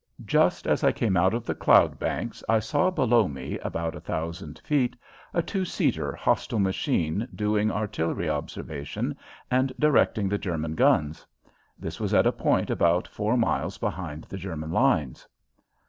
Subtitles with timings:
[0.25, 3.99] Just as I came out of the cloud banks I saw below me, about a
[4.01, 4.95] thousand feet,
[5.31, 9.15] a two seater hostile machine doing artillery observation
[9.51, 11.23] and directing the German guns.
[11.77, 15.27] This was at a point about four miles behind the German lines.